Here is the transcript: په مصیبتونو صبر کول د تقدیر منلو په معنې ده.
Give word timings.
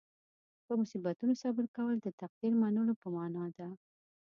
په 0.65 0.71
مصیبتونو 0.81 1.33
صبر 1.43 1.65
کول 1.75 1.95
د 2.01 2.07
تقدیر 2.21 2.53
منلو 2.61 2.93
په 3.01 3.07
معنې 3.15 3.47
ده. 3.57 3.67